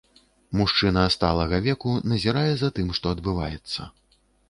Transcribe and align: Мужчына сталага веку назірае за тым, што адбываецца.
Мужчына 0.61 1.03
сталага 1.17 1.61
веку 1.69 1.93
назірае 2.11 2.49
за 2.65 2.73
тым, 2.81 2.87
што 3.01 3.05
адбываецца. 3.17 3.81